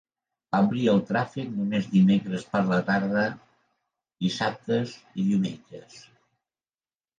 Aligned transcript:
Va 0.53 0.59
obrir 0.67 0.85
al 0.93 1.01
tràfic 1.09 1.51
només 1.57 1.89
dimecres 1.91 2.47
per 2.55 2.63
la 2.71 2.81
tarde, 2.89 3.27
dissabtes 4.27 4.97
i 5.05 5.29
diumenges. 5.31 6.05